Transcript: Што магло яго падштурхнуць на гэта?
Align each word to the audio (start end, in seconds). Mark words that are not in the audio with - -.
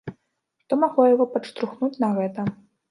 Што 0.61 0.73
магло 0.85 1.05
яго 1.13 1.29
падштурхнуць 1.37 1.95
на 2.07 2.15
гэта? 2.19 2.53